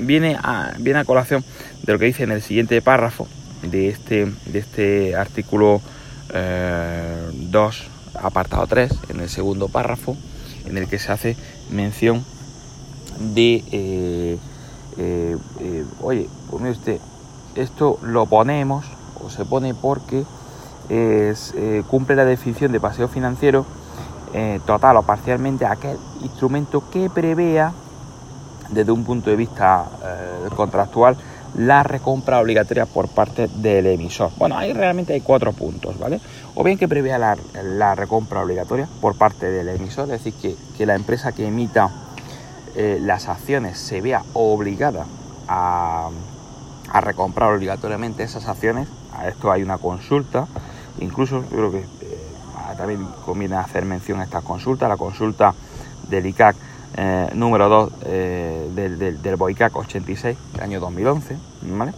viene 0.00 0.36
a, 0.42 0.72
viene 0.78 1.00
a 1.00 1.04
colación 1.04 1.44
de 1.82 1.92
lo 1.92 1.98
que 1.98 2.06
dice 2.06 2.24
en 2.24 2.32
el 2.32 2.42
siguiente 2.42 2.80
párrafo 2.82 3.26
de 3.62 3.88
este, 3.88 4.26
de 4.46 4.58
este 4.58 5.16
artículo 5.16 5.80
2, 6.28 6.32
eh, 6.34 7.88
apartado 8.20 8.66
3, 8.66 8.92
en 9.10 9.20
el 9.20 9.28
segundo 9.28 9.68
párrafo, 9.68 10.16
en 10.66 10.78
el 10.78 10.88
que 10.88 10.98
se 10.98 11.12
hace 11.12 11.36
mención 11.70 12.24
de, 13.34 14.38
eh, 14.98 15.36
oye, 16.00 16.28
pues 16.50 16.78
usted, 16.78 16.98
esto 17.54 17.98
lo 18.02 18.26
ponemos 18.26 18.84
o 19.22 19.30
se 19.30 19.44
pone 19.44 19.74
porque 19.74 20.24
eh, 20.90 21.82
cumple 21.88 22.16
la 22.16 22.24
definición 22.24 22.72
de 22.72 22.80
paseo 22.80 23.08
financiero 23.08 23.64
eh, 24.34 24.60
total 24.66 24.96
o 24.98 25.02
parcialmente 25.02 25.64
aquel 25.64 25.96
instrumento 26.22 26.82
que 26.90 27.08
prevea 27.08 27.72
desde 28.70 28.92
un 28.92 29.04
punto 29.04 29.30
de 29.30 29.36
vista 29.36 29.86
eh, 30.02 30.48
contractual 30.54 31.16
la 31.56 31.82
recompra 31.82 32.40
obligatoria 32.40 32.86
por 32.86 33.08
parte 33.08 33.48
del 33.48 33.86
emisor. 33.86 34.30
Bueno, 34.36 34.58
ahí 34.58 34.72
realmente 34.72 35.12
hay 35.12 35.20
cuatro 35.20 35.52
puntos, 35.52 35.98
¿vale? 35.98 36.20
O 36.54 36.64
bien 36.64 36.78
que 36.78 36.88
prevea 36.88 37.18
la, 37.18 37.94
recompra 37.94 38.42
obligatoria 38.42 38.88
por 39.00 39.16
parte 39.16 39.50
del 39.50 39.68
emisor, 39.68 40.10
es 40.10 40.24
decir, 40.24 40.56
que, 40.76 40.86
la 40.86 40.94
empresa 40.94 41.32
que 41.32 41.46
emita 41.46 41.90
eh, 42.74 42.98
las 43.00 43.28
acciones 43.28 43.78
se 43.78 44.00
vea 44.00 44.22
obligada 44.32 45.06
a, 45.48 46.10
recomprar 47.00 47.52
obligatoriamente 47.52 48.22
esas 48.22 48.46
acciones. 48.46 48.88
A 49.12 49.28
esto 49.28 49.50
hay 49.50 49.62
una 49.62 49.78
consulta, 49.78 50.46
incluso 51.00 51.42
yo 51.42 51.48
creo 51.48 51.70
que 51.70 51.78
eh, 51.78 52.18
también 52.76 53.06
conviene 53.24 53.56
hacer 53.56 53.84
mención 53.84 54.20
a 54.20 54.24
esta 54.24 54.40
consulta, 54.40 54.88
la 54.88 54.96
consulta 54.96 55.54
del 56.08 56.26
ICAC 56.26 56.56
eh, 56.96 57.30
número 57.34 57.68
2 57.68 57.92
eh, 58.06 58.70
del, 58.72 59.20
del, 59.20 59.36
BOICAC 59.36 59.74
86 59.76 60.36
del 60.52 60.62
año 60.62 60.78
2011, 60.78 61.36
¿vale? 61.62 61.92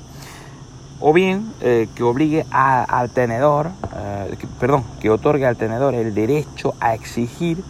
O 1.01 1.13
bien 1.13 1.53
eh, 1.61 1.89
que 1.95 2.03
obligue 2.03 2.47
al 2.51 3.11
tenedor, 3.11 3.71
perdón, 4.59 4.85
que 4.99 5.11
otorgue 5.11 5.45
al 5.45 5.57
tenedor 5.57 5.95
el 5.95 6.15
derecho 6.15 6.75
a 6.81 6.95
exigir 6.95 7.63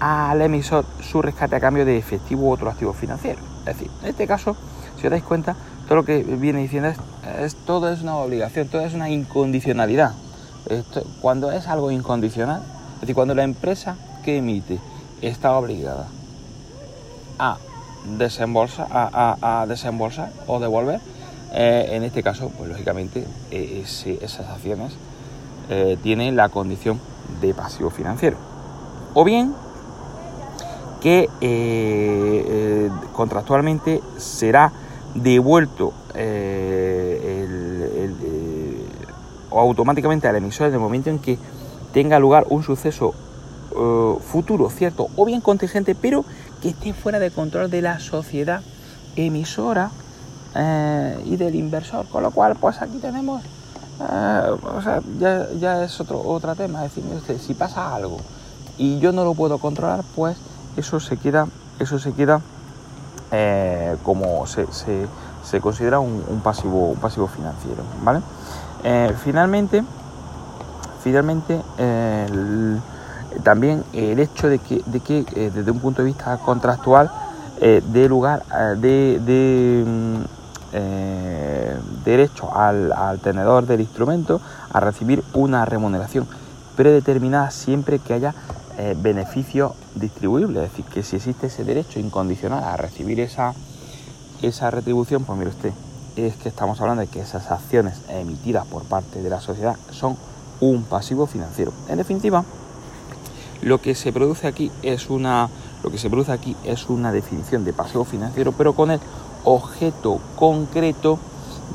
al 0.00 0.40
emisor 0.40 0.86
su 1.02 1.20
rescate 1.20 1.56
a 1.56 1.60
cambio 1.60 1.84
de 1.84 1.98
efectivo 1.98 2.46
u 2.46 2.52
otro 2.52 2.70
activo 2.70 2.94
financiero. 2.94 3.40
Es 3.60 3.76
decir, 3.76 3.90
en 4.02 4.08
este 4.08 4.26
caso, 4.26 4.56
si 4.98 5.06
os 5.06 5.10
dais 5.10 5.22
cuenta, 5.22 5.54
todo 5.86 5.96
lo 5.96 6.04
que 6.06 6.22
viene 6.22 6.60
diciendo 6.60 6.88
es, 7.38 7.54
todo 7.66 7.92
es 7.92 8.00
una 8.00 8.16
obligación, 8.16 8.68
todo 8.68 8.80
es 8.80 8.94
una 8.94 9.10
incondicionalidad. 9.10 10.14
cuando 11.20 11.52
es 11.52 11.68
algo 11.68 11.90
incondicional, 11.90 12.62
es 12.94 13.00
decir, 13.02 13.14
cuando 13.14 13.34
la 13.34 13.42
empresa 13.42 13.96
que 14.24 14.38
emite 14.38 14.78
está 15.20 15.52
obligada 15.52 16.06
a 17.42 17.58
desembolsar, 18.18 18.86
a, 18.90 19.66
desembolsar 19.68 20.30
o 20.46 20.60
devolver. 20.60 21.00
Eh, 21.52 21.88
en 21.90 22.04
este 22.04 22.22
caso, 22.22 22.50
pues 22.56 22.70
lógicamente 22.70 23.26
eh, 23.50 23.84
esas 23.84 24.48
acciones 24.48 24.92
eh, 25.68 25.98
tienen 26.02 26.36
la 26.36 26.48
condición 26.48 27.00
de 27.40 27.52
pasivo 27.52 27.90
financiero. 27.90 28.36
O 29.14 29.24
bien 29.24 29.54
que 31.02 31.28
contractualmente 33.12 34.00
será 34.18 34.70
devuelto 35.16 35.92
o 39.50 39.60
automáticamente 39.60 40.28
al 40.28 40.36
emisor 40.36 40.68
en 40.68 40.74
el 40.74 40.78
momento 40.78 41.10
en 41.10 41.18
que 41.18 41.38
tenga 41.92 42.20
lugar 42.20 42.46
un 42.50 42.62
suceso 42.62 43.14
futuro, 44.24 44.70
cierto, 44.70 45.08
o 45.16 45.24
bien 45.24 45.40
contingente, 45.40 45.96
pero 45.96 46.24
que 46.62 46.68
esté 46.68 46.94
fuera 46.94 47.18
de 47.18 47.30
control 47.32 47.68
de 47.70 47.82
la 47.82 47.98
sociedad 47.98 48.62
emisora 49.16 49.90
eh, 50.54 51.20
y 51.26 51.36
del 51.36 51.56
inversor. 51.56 52.06
Con 52.06 52.22
lo 52.22 52.30
cual, 52.30 52.56
pues 52.58 52.80
aquí 52.80 52.98
tenemos, 52.98 53.42
eh, 54.00 54.50
o 54.76 54.80
sea, 54.80 55.02
ya, 55.18 55.84
es 55.84 56.00
otro, 56.00 56.22
otro 56.22 56.54
tema. 56.54 56.84
Es 56.86 56.94
decir, 56.94 57.38
si 57.40 57.54
pasa 57.54 57.94
algo 57.94 58.18
y 58.78 59.00
yo 59.00 59.12
no 59.12 59.24
lo 59.24 59.34
puedo 59.34 59.58
controlar, 59.58 60.04
pues 60.14 60.36
eso 60.76 61.00
se 61.00 61.16
queda, 61.16 61.48
eso 61.80 61.98
se 61.98 62.12
queda 62.12 62.40
eh, 63.32 63.96
como 64.04 64.46
se, 64.46 64.66
se, 64.72 65.60
considera 65.60 65.98
un, 65.98 66.40
pasivo, 66.44 66.90
un 66.90 66.98
pasivo 66.98 67.26
financiero, 67.26 67.82
¿vale? 68.02 68.20
finalmente, 69.22 69.84
finalmente 71.04 71.60
también 73.42 73.84
el 73.92 74.18
hecho 74.18 74.48
de 74.48 74.58
que, 74.58 74.82
de 74.86 75.00
que 75.00 75.24
eh, 75.34 75.50
desde 75.54 75.70
un 75.70 75.80
punto 75.80 76.02
de 76.02 76.06
vista 76.06 76.36
contractual 76.38 77.10
eh, 77.60 77.82
dé 77.92 78.08
lugar 78.08 78.42
eh, 78.52 78.76
de, 78.78 79.84
mm, 79.86 80.22
derecho 82.04 82.54
al, 82.56 83.20
tenedor 83.22 83.66
del 83.66 83.80
instrumento 83.80 84.40
a 84.72 84.80
recibir 84.80 85.22
una 85.34 85.64
remuneración 85.64 86.26
predeterminada 86.76 87.50
siempre 87.50 87.98
que 87.98 88.14
haya 88.14 88.34
beneficio 88.96 89.74
distribuible, 89.94 90.64
es 90.64 90.70
decir, 90.70 90.86
que 90.86 91.02
si 91.02 91.16
existe 91.16 91.48
ese 91.48 91.62
derecho 91.62 92.00
incondicional 92.00 92.64
a 92.64 92.78
recibir 92.78 93.20
esa, 93.20 93.52
esa 94.40 94.70
retribución, 94.70 95.24
pues 95.24 95.38
mire 95.38 95.50
usted, 95.50 95.72
es 96.16 96.36
que 96.36 96.48
estamos 96.48 96.80
hablando 96.80 97.02
de 97.02 97.08
que 97.08 97.20
esas 97.20 97.50
acciones 97.50 98.00
emitidas 98.08 98.66
por 98.66 98.84
parte 98.84 99.22
de 99.22 99.28
la 99.28 99.42
sociedad 99.42 99.76
son 99.90 100.16
un 100.60 100.84
pasivo 100.84 101.26
financiero. 101.26 101.72
En 101.88 101.98
definitiva, 101.98 102.44
lo 103.62 103.80
que 103.80 103.94
se 103.94 104.12
produce 104.12 104.46
aquí 104.46 104.70
es 104.82 105.08
una, 105.08 105.48
lo 105.82 105.90
que 105.90 105.98
se 105.98 106.10
produce 106.10 106.32
aquí 106.32 106.56
es 106.64 106.88
una 106.88 107.12
definición 107.12 107.64
de 107.64 107.72
pasivo 107.72 108.04
financiero, 108.04 108.52
pero 108.52 108.74
con 108.74 108.90
el 108.90 109.00
objeto 109.44 110.20
concreto 110.36 111.18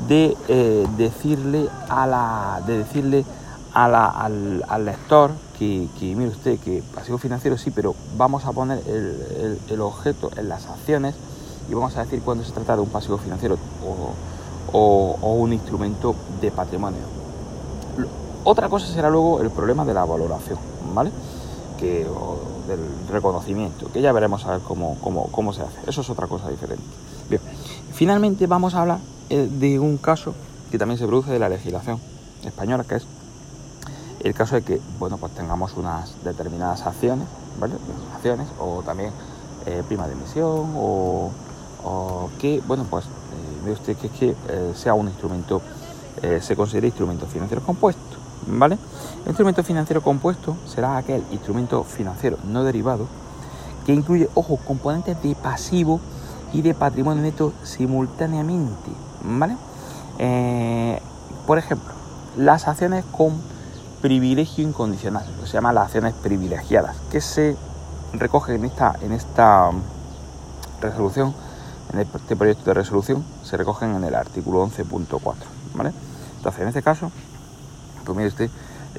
de 0.06 0.36
eh, 0.48 0.86
decirle 0.96 1.68
a 1.88 2.06
la, 2.06 2.62
de 2.66 2.78
decirle 2.78 3.24
a 3.72 3.88
la, 3.88 4.06
al, 4.06 4.84
lector 4.84 5.32
que, 5.58 5.88
mire 6.00 6.28
usted 6.28 6.58
que 6.60 6.82
pasivo 6.94 7.18
financiero 7.18 7.56
sí, 7.56 7.70
pero 7.70 7.94
vamos 8.16 8.44
a 8.44 8.52
poner 8.52 8.82
el, 8.86 9.80
objeto 9.80 10.30
en 10.36 10.48
las 10.48 10.66
acciones 10.66 11.14
y 11.70 11.74
vamos 11.74 11.96
a 11.96 12.04
decir 12.04 12.20
cuando 12.22 12.44
se 12.44 12.52
trata 12.52 12.76
de 12.76 12.82
un 12.82 12.88
pasivo 12.88 13.18
financiero 13.18 13.58
o, 14.72 15.16
o 15.20 15.32
un 15.34 15.52
instrumento 15.52 16.14
de 16.40 16.50
patrimonio. 16.50 17.00
Otra 18.44 18.68
cosa 18.68 18.86
será 18.86 19.10
luego 19.10 19.40
el 19.40 19.50
problema 19.50 19.84
de 19.84 19.94
la 19.94 20.04
valoración, 20.04 20.58
¿vale? 20.94 21.10
O 22.08 22.38
del 22.66 22.80
reconocimiento, 23.10 23.90
que 23.92 24.00
ya 24.00 24.12
veremos 24.12 24.44
a 24.44 24.52
ver 24.52 24.60
cómo, 24.60 24.98
cómo, 25.00 25.52
se 25.52 25.62
hace. 25.62 25.78
Eso 25.86 26.00
es 26.00 26.10
otra 26.10 26.26
cosa 26.26 26.50
diferente. 26.50 26.82
Bien, 27.28 27.40
finalmente 27.92 28.46
vamos 28.46 28.74
a 28.74 28.82
hablar 28.82 28.98
eh, 29.30 29.48
de 29.50 29.78
un 29.78 29.96
caso 29.96 30.34
que 30.70 30.78
también 30.78 30.98
se 30.98 31.06
produce 31.06 31.30
de 31.30 31.38
la 31.38 31.48
legislación 31.48 32.00
española, 32.44 32.84
que 32.84 32.96
es 32.96 33.06
el 34.20 34.34
caso 34.34 34.56
de 34.56 34.62
que, 34.62 34.80
bueno, 34.98 35.18
pues 35.18 35.32
tengamos 35.34 35.74
unas 35.76 36.14
determinadas 36.24 36.82
acciones, 36.82 37.26
¿vale? 37.60 37.74
Acciones 38.14 38.48
o 38.58 38.82
también 38.82 39.12
eh, 39.66 39.82
prima 39.86 40.06
de 40.06 40.14
emisión 40.14 40.72
o, 40.76 41.30
que, 42.38 42.60
bueno, 42.66 42.84
pues 42.90 43.04
eh, 43.06 43.08
ve 43.64 43.72
usted 43.72 43.96
que, 43.96 44.08
que 44.10 44.34
sea 44.74 44.94
un 44.94 45.08
instrumento, 45.08 45.62
se 46.40 46.56
considere 46.56 46.88
instrumento 46.88 47.26
financiero 47.26 47.62
compuesto, 47.62 48.07
¿vale? 48.46 48.78
El 49.22 49.28
instrumento 49.28 49.62
financiero 49.62 50.02
compuesto 50.02 50.56
será 50.66 50.96
aquel 50.96 51.22
instrumento 51.32 51.84
financiero 51.84 52.38
no 52.44 52.64
derivado 52.64 53.06
que 53.88 53.94
incluye, 53.94 54.28
ojo, 54.34 54.58
componentes 54.66 55.20
de 55.22 55.34
pasivo 55.34 55.98
y 56.52 56.60
de 56.60 56.74
patrimonio 56.74 57.22
neto 57.22 57.54
simultáneamente, 57.62 58.90
¿vale? 59.22 59.56
Eh, 60.18 61.00
por 61.46 61.56
ejemplo, 61.56 61.94
las 62.36 62.68
acciones 62.68 63.04
con 63.10 63.40
privilegio 64.02 64.62
incondicional, 64.62 65.24
se 65.44 65.52
llaman 65.52 65.74
las 65.74 65.86
acciones 65.86 66.12
privilegiadas, 66.14 66.96
que 67.10 67.22
se 67.22 67.56
recogen 68.12 68.56
en 68.56 68.64
esta, 68.66 68.94
en 69.00 69.12
esta 69.12 69.70
resolución, 70.82 71.34
en 71.92 72.00
este 72.00 72.36
proyecto 72.36 72.64
de 72.66 72.74
resolución, 72.74 73.24
se 73.42 73.56
recogen 73.56 73.94
en 73.94 74.04
el 74.04 74.14
artículo 74.14 74.66
11.4, 74.66 75.34
¿vale? 75.74 75.92
Entonces, 76.36 76.60
en 76.62 76.68
este 76.68 76.82
caso, 76.82 77.10
usted, 78.12 78.50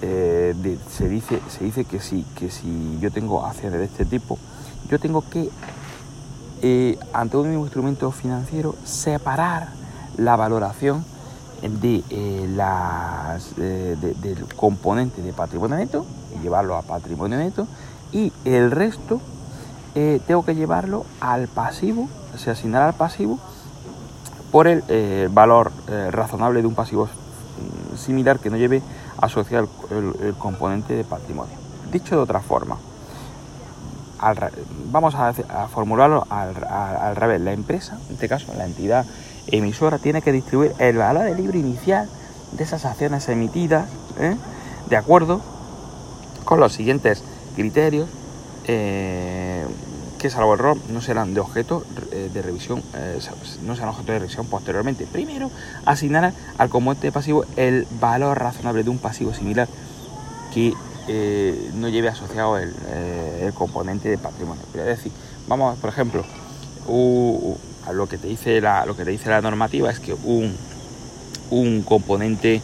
eh, 0.01 0.77
se, 0.89 1.09
dice, 1.09 1.41
se 1.49 1.63
dice 1.63 1.83
que 1.83 1.99
si, 1.99 2.23
que 2.37 2.49
si 2.49 2.97
yo 3.01 3.11
tengo 3.11 3.45
acciones 3.45 3.79
de 3.79 3.85
este 3.85 4.05
tipo, 4.05 4.37
yo 4.89 4.99
tengo 4.99 5.23
que, 5.29 5.49
eh, 6.61 6.97
ante 7.13 7.37
un 7.37 7.49
mismo 7.49 7.63
instrumento 7.63 8.11
financiero, 8.11 8.75
separar 8.85 9.69
la 10.17 10.35
valoración 10.35 11.03
de, 11.61 12.03
eh, 12.09 12.49
las, 12.55 13.55
del 13.57 14.45
componente 14.55 15.21
de 15.21 15.33
patrimonio 15.33 15.75
neto 15.75 16.05
y 16.37 16.43
llevarlo 16.43 16.77
a 16.77 16.83
patrimonio 16.83 17.37
neto 17.37 17.67
y 18.13 18.31
el 18.45 18.71
resto 18.71 19.19
tengo 20.27 20.45
que 20.45 20.55
llevarlo 20.55 21.05
al 21.19 21.49
pasivo, 21.49 22.07
se 22.37 22.49
asignará 22.51 22.87
al 22.87 22.93
pasivo 22.93 23.37
por 24.49 24.67
el 24.67 25.27
valor 25.29 25.73
razonable 26.11 26.61
de 26.61 26.67
un 26.67 26.75
pasivo 26.75 27.05
mm, 27.07 27.97
similar 27.97 28.39
que 28.39 28.49
no 28.49 28.55
lleve 28.55 28.81
asociar 29.21 29.67
el, 29.91 30.33
componente 30.37 30.93
de 30.93 31.03
patrimonio. 31.03 31.55
Dicho 31.91 32.15
de 32.15 32.21
otra 32.21 32.41
forma, 32.41 32.77
vamos 34.91 35.15
a, 35.15 35.33
formularlo 35.67 36.25
al, 36.29 37.15
revés. 37.15 37.41
La 37.41 37.53
empresa, 37.53 37.97
en 38.07 38.15
este 38.15 38.27
caso 38.27 38.53
la 38.57 38.65
entidad 38.65 39.05
emisora, 39.47 39.97
tiene 39.97 40.21
que 40.21 40.31
distribuir 40.31 40.73
el 40.79 40.97
valor 40.97 41.23
de 41.23 41.35
libro 41.35 41.57
inicial 41.57 42.09
de 42.51 42.63
esas 42.63 42.85
acciones 42.85 43.29
emitidas 43.29 43.87
¿eh? 44.19 44.35
de 44.89 44.97
acuerdo 44.97 45.41
con 46.45 46.59
los 46.59 46.73
siguientes 46.73 47.23
criterios 47.55 48.09
eh, 48.65 49.65
que 50.19 50.29
salvo 50.29 50.53
error 50.53 50.77
no 50.89 51.01
serán 51.01 51.33
de 51.33 51.39
objeto 51.39 51.83
eh, 52.11 52.29
de 52.31 52.41
revisión, 52.43 52.83
eh, 52.93 53.17
no 53.65 53.73
serán 53.73 53.89
objeto 53.89 54.11
de 54.11 54.19
revisión 54.19 54.45
posteriormente. 54.45 55.07
Primero, 55.07 55.49
asignar 55.85 56.33
al 56.57 56.69
componente 56.69 57.11
pasivo 57.11 57.45
el 57.55 57.87
valor 57.99 58.37
razonable 58.37 58.83
de 58.83 58.89
un 58.91 58.99
pasivo 58.99 59.33
similar 59.33 59.67
que 60.53 60.73
eh, 61.07 61.71
no 61.75 61.89
lleve 61.89 62.09
asociado 62.09 62.57
el, 62.57 62.73
componente 63.55 64.09
de 64.09 64.17
patrimonio. 64.17 64.61
Es 64.75 64.85
decir, 64.85 65.11
vamos, 65.47 65.77
por 65.79 65.89
ejemplo, 65.89 66.23
lo 66.87 68.07
que 68.07 68.17
te 68.17 68.27
dice 68.27 68.61
la, 68.61 68.85
lo 68.85 68.95
que 68.95 69.03
te 69.03 69.11
dice 69.11 69.29
la 69.29 69.41
normativa 69.41 69.89
es 69.89 69.99
que 69.99 70.13
un, 70.13 70.55
un 71.49 71.81
componente 71.81 72.61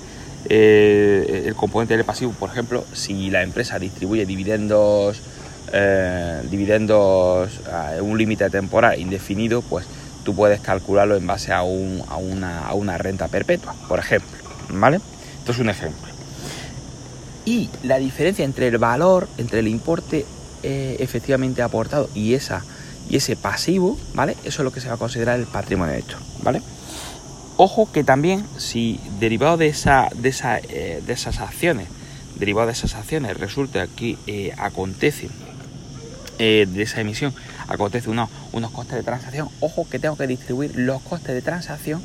el 0.47 1.55
componente 1.55 1.97
del 1.97 2.05
pasivo, 2.05 2.31
por 2.33 2.51
ejemplo, 2.51 2.85
si 2.93 3.31
la 3.31 3.41
empresa 3.41 3.79
distribuye 3.79 4.27
dividendos, 4.27 5.23
eh, 5.71 6.41
dividendos 6.49 7.49
a 7.71 7.93
un 8.01 8.17
límite 8.17 8.49
temporal 8.49 8.99
indefinido, 8.99 9.61
pues 9.61 9.85
tú 10.23 10.35
puedes 10.35 10.59
calcularlo 10.59 11.15
en 11.15 11.25
base 11.27 11.53
a, 11.53 11.63
un, 11.63 12.03
a, 12.07 12.17
una, 12.17 12.67
a, 12.67 12.73
una, 12.73 12.97
renta 12.97 13.27
perpetua, 13.27 13.75
por 13.87 13.99
ejemplo, 13.99 14.37
¿vale? 14.69 14.99
Esto 15.39 15.51
es 15.51 15.59
un 15.59 15.69
ejemplo. 15.69 16.13
Y 17.45 17.69
la 17.83 17.97
diferencia 17.97 18.43
entre 18.43 18.67
el 18.67 18.77
valor, 18.79 19.27
entre 19.37 19.59
el 19.59 19.67
importe 19.67 20.25
eh, 20.63 20.97
efectivamente 20.99 21.61
aportado 21.61 22.09
y, 22.15 22.33
esa, 22.33 22.63
y 23.07 23.17
ese 23.17 23.35
pasivo, 23.35 23.97
¿vale? 24.15 24.35
Eso 24.43 24.61
es 24.61 24.65
lo 24.65 24.71
que 24.71 24.81
se 24.81 24.87
va 24.87 24.95
a 24.95 24.97
considerar 24.97 25.39
el 25.39 25.45
patrimonio 25.45 25.93
neto, 25.93 26.15
¿vale? 26.41 26.61
Ojo 27.57 27.89
que 27.91 28.03
también 28.03 28.43
si 28.57 28.99
derivado 29.19 29.57
de, 29.57 29.67
esa, 29.67 30.09
de, 30.15 30.33
eh, 30.69 31.01
de 31.05 31.13
esas 31.13 31.39
acciones, 31.39 31.87
derivado 32.37 32.67
de 32.67 32.73
esas 32.73 32.95
acciones, 32.95 33.37
resulta 33.37 33.87
que 33.87 34.17
eh, 34.27 34.53
acontece 34.57 35.29
eh, 36.39 36.67
de 36.69 36.83
esa 36.83 37.01
emisión, 37.01 37.33
acontece 37.67 38.09
unos, 38.09 38.29
unos 38.51 38.71
costes 38.71 38.95
de 38.95 39.03
transacción, 39.03 39.49
ojo 39.59 39.87
que 39.89 39.99
tengo 39.99 40.17
que 40.17 40.27
distribuir 40.27 40.75
los 40.75 41.01
costes 41.01 41.33
de 41.33 41.41
transacción 41.41 42.01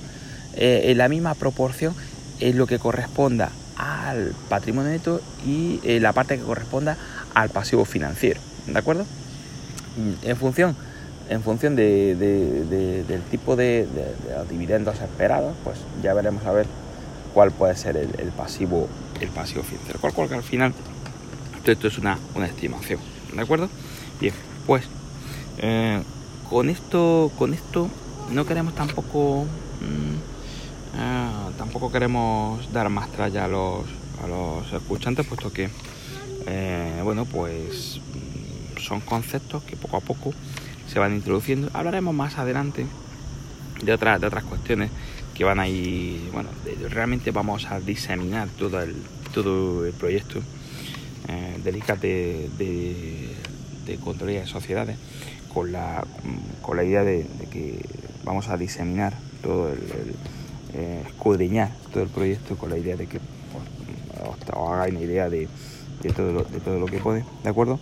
en 0.56 0.98
la 0.98 1.08
misma 1.08 1.34
proporción 1.36 1.94
en 2.40 2.58
lo 2.58 2.66
que 2.66 2.80
corresponda 2.80 3.50
al 3.76 4.34
patrimonio 4.48 4.90
neto 4.90 5.22
y 5.46 5.80
la 6.00 6.12
parte 6.12 6.36
que 6.36 6.42
corresponda 6.42 6.96
al 7.34 7.50
pasivo 7.50 7.84
financiero, 7.84 8.40
¿de 8.66 8.76
acuerdo? 8.76 9.06
En 10.24 10.36
función 10.36 10.74
en 11.30 11.42
función 11.44 11.76
del 11.76 13.22
tipo 13.30 13.54
de, 13.54 13.86
dividendos 14.50 15.00
esperados, 15.00 15.54
pues 15.62 15.78
ya 16.02 16.12
veremos 16.12 16.44
a 16.44 16.50
ver 16.50 16.66
cuál 17.32 17.52
puede 17.52 17.76
ser 17.76 17.96
el, 17.96 18.32
pasivo 18.36 18.88
el 19.20 19.28
pasivo 19.28 19.62
financiero. 19.62 20.00
Cual, 20.00 20.12
cual 20.12 20.28
que 20.28 20.34
al 20.34 20.42
final 20.42 20.74
esto 21.64 21.86
es 21.86 21.98
una, 21.98 22.18
estimación, 22.44 22.98
¿de 23.32 23.40
acuerdo? 23.40 23.70
Bien, 24.20 24.34
pues 24.66 24.84
eh, 25.58 26.02
con 26.48 26.68
esto 26.68 27.32
con 27.38 27.54
esto 27.54 27.88
no 28.30 28.44
queremos 28.44 28.74
tampoco 28.74 29.44
mm, 29.44 30.98
ah, 30.98 31.48
tampoco 31.56 31.90
queremos 31.90 32.70
dar 32.72 32.90
más 32.90 33.10
tralla 33.12 33.46
a 33.46 33.48
los 33.48 33.84
a 34.22 34.26
los 34.26 34.70
escuchantes, 34.72 35.26
puesto 35.26 35.50
que 35.52 35.70
eh, 36.46 37.00
bueno 37.02 37.24
pues 37.24 37.98
mm, 37.98 38.80
son 38.80 39.00
conceptos 39.00 39.62
que 39.62 39.76
poco 39.76 39.96
a 39.96 40.00
poco 40.00 40.34
se 40.86 40.98
van 40.98 41.14
introduciendo. 41.14 41.70
Hablaremos 41.72 42.14
más 42.14 42.36
adelante 42.36 42.84
de 43.82 43.92
otras, 43.92 44.20
de 44.20 44.26
otras 44.26 44.44
cuestiones 44.44 44.90
que 45.34 45.44
van 45.44 45.60
a 45.60 45.68
ir, 45.68 46.28
bueno, 46.32 46.50
realmente 46.90 47.30
vamos 47.30 47.66
a 47.66 47.80
diseminar 47.80 48.48
todo 48.58 48.82
el, 48.82 48.96
todo 49.32 49.86
el 49.86 49.92
proyecto 49.92 50.40
eh, 51.28 51.56
de, 51.64 51.72
de, 53.86 53.96
de 53.96 54.26
de 54.26 54.46
sociedades 54.46 54.96
con 55.52 55.72
la, 55.72 56.04
con 56.62 56.76
la 56.76 56.84
idea 56.84 57.04
de, 57.04 57.26
que 57.50 57.78
vamos 58.24 58.48
a 58.48 58.56
diseminar 58.56 59.14
todo 59.42 59.72
el, 59.72 59.78
eh, 60.74 61.02
escudriñar 61.06 61.70
todo 61.92 62.02
el 62.02 62.08
proyecto 62.08 62.56
con 62.56 62.70
la 62.70 62.78
idea 62.78 62.96
de 62.96 63.06
que 63.06 63.18
pues, 63.18 64.56
os, 64.56 64.70
hagáis 64.72 64.94
una 64.94 65.02
idea 65.02 65.28
de, 65.28 65.48
de, 66.02 66.10
todo 66.10 66.32
lo, 66.32 66.44
de 66.44 66.60
todo 66.60 66.78
lo 66.78 66.86
que 66.86 66.98
puede, 66.98 67.24
¿de 67.42 67.50
acuerdo? 67.50 67.80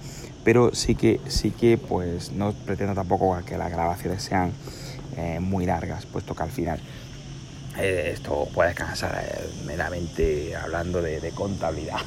pero 0.48 0.74
sí 0.74 0.94
que, 0.94 1.20
sí 1.28 1.50
que 1.50 1.76
pues 1.76 2.32
no 2.32 2.52
pretendo 2.52 2.94
tampoco 2.94 3.38
que 3.44 3.58
las 3.58 3.70
grabaciones 3.70 4.22
sean 4.22 4.52
eh, 5.18 5.40
muy 5.40 5.66
largas, 5.66 6.06
puesto 6.06 6.34
que 6.34 6.42
al 6.42 6.50
final 6.50 6.80
eh, 7.78 8.10
esto 8.14 8.48
puede 8.52 8.74
cansar 8.74 9.24
eh, 9.24 9.48
meramente 9.66 10.54
hablando 10.56 11.00
de, 11.00 11.30
contabilidad, 11.34 12.00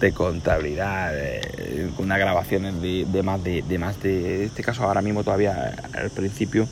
de 0.00 0.12
contabilidad, 0.12 1.12
con 1.96 2.06
unas 2.06 2.18
grabaciones 2.18 2.80
de, 2.80 3.22
más 3.22 3.42
de, 3.42 3.78
más 3.78 4.02
de, 4.02 4.44
este 4.44 4.62
caso 4.62 4.84
ahora 4.84 5.02
mismo 5.02 5.24
todavía 5.24 5.74
al 5.92 6.10
principio 6.10 6.68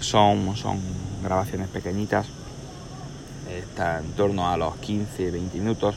son, 0.00 0.56
son 0.56 0.80
grabaciones 1.22 1.68
pequeñitas, 1.68 2.26
está 3.50 3.98
en 3.98 4.12
torno 4.12 4.50
a 4.50 4.56
los 4.56 4.76
15, 4.76 5.30
20 5.30 5.58
minutos, 5.58 5.96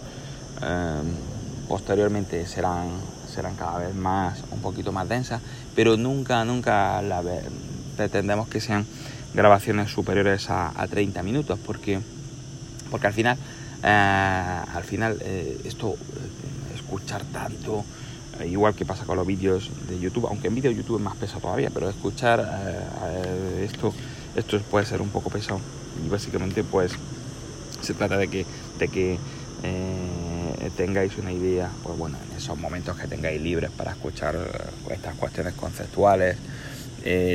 posteriormente 1.67 2.45
serán 2.47 2.89
serán 3.31 3.55
cada 3.55 3.79
vez 3.79 3.95
más, 3.95 4.43
un 4.51 4.59
poquito 4.61 4.91
más 4.91 5.07
densas, 5.07 5.41
pero 5.75 5.97
nunca, 5.97 6.43
nunca 6.45 7.01
la, 7.01 7.23
pretendemos 7.95 8.47
que 8.47 8.59
sean 8.59 8.85
grabaciones 9.33 9.89
superiores 9.89 10.49
a, 10.49 10.85
30 10.89 11.23
minutos, 11.23 11.59
porque, 11.65 11.99
porque 12.89 13.07
al 13.07 13.13
final, 13.13 13.37
eh, 13.83 13.87
al 13.87 14.83
final 14.83 15.17
eh, 15.21 15.59
esto, 15.63 15.93
eh, 15.93 16.75
escuchar 16.75 17.23
tanto, 17.25 17.85
igual 18.45 18.73
que 18.73 18.85
pasa 18.85 19.05
con 19.05 19.17
los 19.17 19.27
vídeos 19.27 19.69
de 19.87 19.99
YouTube, 19.99 20.27
aunque 20.27 20.47
en 20.47 20.55
vídeo 20.55 20.71
YouTube 20.71 20.97
es 20.97 21.03
más 21.03 21.15
pesado 21.15 21.41
todavía, 21.41 21.69
pero 21.71 21.89
escuchar 21.89 22.39
esto, 23.61 23.93
esto 24.35 24.59
puede 24.61 24.85
ser 24.85 24.99
un 25.01 25.09
poco 25.09 25.29
pesado. 25.29 25.59
Y 26.03 26.09
básicamente 26.09 26.63
pues 26.63 26.93
se 27.81 27.93
trata 27.93 28.17
de 28.17 28.29
que, 28.29 28.45
de 28.79 28.87
que 28.87 29.19
tengáis 30.75 31.17
una 31.19 31.31
idea, 31.31 31.69
pues 31.83 31.95
bueno, 31.99 32.17
en 32.31 32.37
esos 32.37 32.57
momentos 32.57 32.97
que 32.97 33.07
tengáis 33.07 33.39
libres 33.39 33.69
para 33.69 33.91
escuchar 33.91 34.35
estas 34.89 35.13
cuestiones 35.15 35.53
conceptuales, 35.53 36.37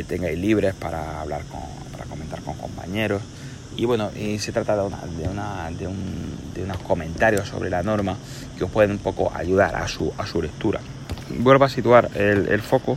tengáis 0.08 0.38
libres 0.38 0.74
para 0.74 1.20
hablar 1.20 1.42
con, 1.44 1.85
con 2.44 2.54
compañeros. 2.54 3.22
Y 3.76 3.84
bueno, 3.84 4.10
y 4.16 4.38
se 4.38 4.52
trata 4.52 4.76
de, 4.76 4.82
una, 4.82 4.98
de, 5.18 5.28
una, 5.28 5.70
de, 5.70 5.86
un, 5.86 6.34
de, 6.54 6.64
unos 6.64 6.78
comentarios 6.78 7.48
sobre 7.48 7.68
la 7.68 7.82
norma 7.82 8.16
que 8.56 8.64
os 8.64 8.70
pueden 8.70 8.92
un 8.92 8.98
poco 8.98 9.30
ayudar 9.34 9.76
a 9.76 9.86
su, 9.86 10.12
a 10.16 10.26
su 10.26 10.40
lectura. 10.40 10.80
Vuelvo 11.38 11.64
a 11.64 11.68
situar 11.68 12.10
el, 12.14 12.48
el 12.48 12.62
foco. 12.62 12.96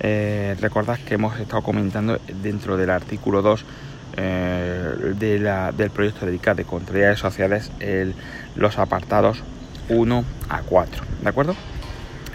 recordad 0.00 0.98
que 0.98 1.14
hemos 1.14 1.38
estado 1.40 1.62
comentando 1.62 2.20
dentro 2.42 2.76
del 2.76 2.90
artículo 2.90 3.40
2 3.40 3.64
eh, 4.20 5.14
de 5.16 5.38
la, 5.38 5.70
del 5.70 5.90
proyecto 5.90 6.26
dedicado 6.26 6.56
de 6.56 6.64
Contrariedades 6.64 7.20
Sociales 7.20 7.70
el, 7.78 8.16
los 8.56 8.76
apartados 8.78 9.44
1 9.90 10.24
a 10.48 10.62
4. 10.62 11.04
¿De 11.22 11.28
acuerdo? 11.28 11.54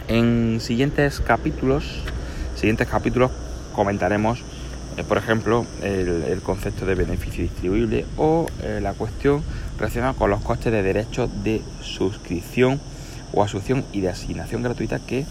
En 0.08 0.62
siguientes 0.62 1.20
capítulos, 1.20 2.04
siguientes 2.56 2.88
capítulos 2.88 3.32
comentaremos, 3.74 4.44
eh, 4.98 5.04
por 5.04 5.18
ejemplo, 5.18 5.66
el, 5.82 6.42
concepto 6.44 6.86
de 6.86 6.96
beneficio 6.96 7.44
distribuible 7.44 8.06
o 8.18 8.46
eh, 8.62 8.80
la 8.82 8.94
cuestión 8.94 9.44
relacionada 9.78 10.14
con 10.14 10.30
los 10.30 10.42
costes 10.42 10.72
de 10.72 10.84
derechos 10.84 11.30
de 11.44 11.62
suscripción 11.82 12.80
o 13.34 13.44
asunción 13.44 13.86
y 13.92 14.02
de 14.02 14.10
asignación 14.10 14.62
gratuita 14.62 15.00
que 15.00 15.26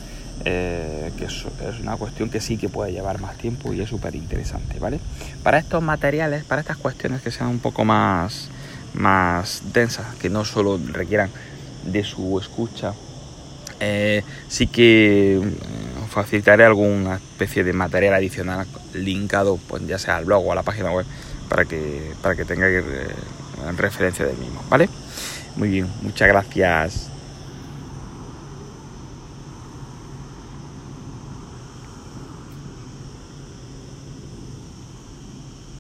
eh, 0.45 1.13
que 1.17 1.27
es, 1.27 1.45
una 1.81 1.97
cuestión 1.97 2.29
que 2.29 2.41
sí 2.41 2.57
que 2.57 2.69
puede 2.69 2.91
llevar 2.91 3.21
más 3.21 3.37
tiempo 3.37 3.73
y 3.73 3.81
es 3.81 3.89
súper 3.89 4.17
interesante, 4.17 4.81
¿vale? 4.81 4.99
Para 5.45 5.59
estos 5.59 5.81
materiales, 5.83 6.43
para 6.43 6.61
estas 6.61 6.79
cuestiones 6.79 7.23
que 7.23 7.31
sean 7.31 7.51
un 7.51 7.61
poco 7.61 7.85
más, 7.85 8.49
más 8.95 9.63
densas, 9.73 10.17
que 10.17 10.31
no 10.31 10.45
solo 10.45 10.81
requieran 10.91 11.31
de 11.85 12.03
su 12.03 12.41
escucha, 12.41 12.95
sí 14.49 14.67
que 14.67 15.41
facilitaré 16.13 16.65
alguna 16.65 17.17
especie 17.17 17.65
de 17.65 17.73
material 17.73 18.15
adicional 18.15 18.67
linkado, 18.95 19.59
pues 19.69 19.87
ya 19.87 19.99
sea 19.99 20.17
al 20.17 20.27
blog 20.27 20.47
o 20.47 20.53
a 20.53 20.55
la 20.55 20.63
página 20.63 20.93
web, 20.93 21.07
para 21.49 21.65
que, 21.65 22.13
para 22.23 22.37
que 22.37 22.45
tengáis 22.45 22.85
eh, 22.85 23.09
referencia 23.77 24.25
del 24.25 24.37
mismo, 24.37 24.63
¿vale? 24.69 24.89
Muy 25.57 25.69
bien, 25.69 25.89
muchas 26.03 26.29
gracias. 26.29 27.12